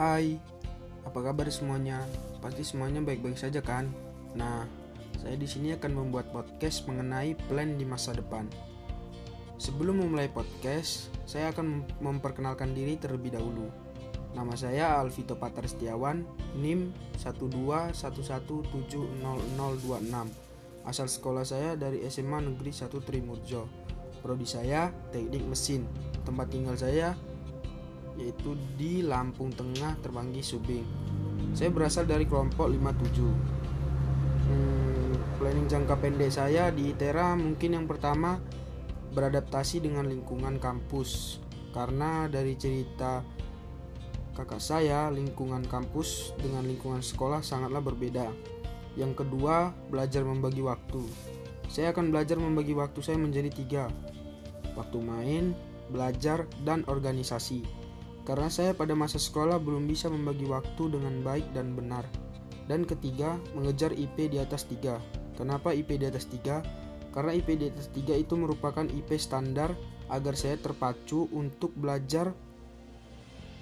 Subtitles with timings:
[0.00, 0.40] Hai,
[1.04, 2.00] apa kabar semuanya?
[2.40, 3.84] Pasti semuanya baik-baik saja kan?
[4.32, 4.64] Nah,
[5.20, 8.48] saya di sini akan membuat podcast mengenai plan di masa depan.
[9.60, 13.68] Sebelum memulai podcast, saya akan memperkenalkan diri terlebih dahulu.
[14.32, 16.24] Nama saya Alvito Patar Setiawan,
[16.56, 19.20] NIM 121170026.
[20.88, 23.68] Asal sekolah saya dari SMA Negeri 1 Trimurjo.
[24.24, 25.84] Prodi saya Teknik Mesin.
[26.24, 27.12] Tempat tinggal saya
[28.20, 30.84] yaitu di Lampung Tengah Terbanggi Subing.
[31.56, 33.24] Saya berasal dari kelompok 57.
[34.46, 38.38] Hmm, planning jangka pendek saya di ITERA mungkin yang pertama
[39.16, 41.40] beradaptasi dengan lingkungan kampus.
[41.74, 43.24] Karena dari cerita
[44.36, 48.30] kakak saya, lingkungan kampus dengan lingkungan sekolah sangatlah berbeda.
[48.94, 51.02] Yang kedua, belajar membagi waktu.
[51.70, 53.84] Saya akan belajar membagi waktu saya menjadi tiga.
[54.74, 55.54] Waktu main,
[55.90, 57.79] belajar, dan organisasi
[58.28, 62.04] karena saya pada masa sekolah belum bisa membagi waktu dengan baik dan benar.
[62.70, 65.34] Dan ketiga, mengejar IP di atas 3.
[65.34, 67.10] Kenapa IP di atas 3?
[67.10, 69.74] Karena IP di atas 3 itu merupakan IP standar
[70.06, 72.30] agar saya terpacu untuk belajar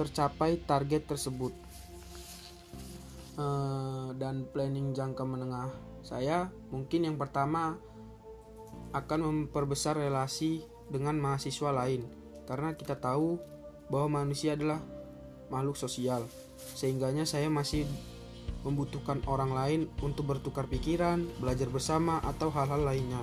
[0.00, 1.52] tercapai target tersebut.
[3.34, 5.66] Uh, dan planning jangka menengah
[6.04, 7.80] saya mungkin yang pertama
[8.92, 12.04] akan memperbesar relasi dengan mahasiswa lain
[12.44, 13.40] karena kita tahu
[13.88, 14.80] bahwa manusia adalah
[15.52, 16.24] makhluk sosial.
[16.56, 17.84] Sehingganya saya masih
[18.64, 23.20] membutuhkan orang lain untuk bertukar pikiran, belajar bersama, atau hal-hal lainnya.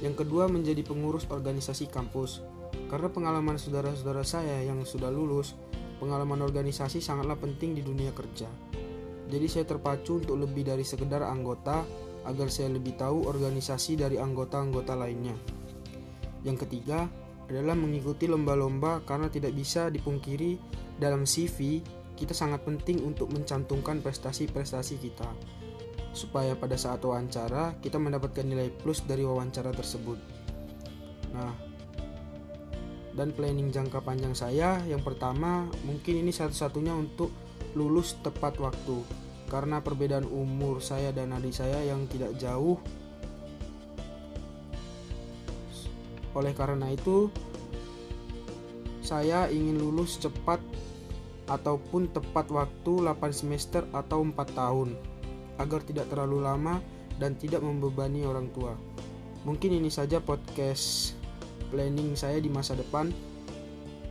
[0.00, 2.40] Yang kedua, menjadi pengurus organisasi kampus.
[2.88, 5.54] Karena pengalaman saudara-saudara saya yang sudah lulus,
[6.02, 8.48] pengalaman organisasi sangatlah penting di dunia kerja.
[9.30, 11.84] Jadi saya terpacu untuk lebih dari sekedar anggota
[12.24, 15.36] agar saya lebih tahu organisasi dari anggota-anggota lainnya.
[16.44, 17.08] Yang ketiga,
[17.50, 20.56] adalah mengikuti lomba-lomba karena tidak bisa dipungkiri
[20.96, 25.28] dalam CV kita sangat penting untuk mencantumkan prestasi-prestasi kita
[26.14, 30.18] supaya pada saat wawancara kita mendapatkan nilai plus dari wawancara tersebut.
[31.34, 31.52] Nah,
[33.18, 37.34] dan planning jangka panjang saya yang pertama mungkin ini satu-satunya untuk
[37.74, 39.02] lulus tepat waktu
[39.50, 42.78] karena perbedaan umur saya dan adik saya yang tidak jauh
[46.34, 47.30] Oleh karena itu,
[49.04, 50.58] saya ingin lulus cepat
[51.46, 54.96] ataupun tepat waktu 8 semester atau 4 tahun
[55.60, 56.80] agar tidak terlalu lama
[57.20, 58.74] dan tidak membebani orang tua.
[59.44, 61.14] Mungkin ini saja podcast
[61.68, 63.12] planning saya di masa depan.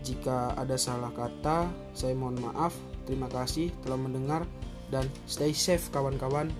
[0.03, 2.75] Jika ada salah kata, saya mohon maaf.
[3.03, 4.45] Terima kasih telah mendengar
[4.93, 6.53] dan stay safe kawan-kawan.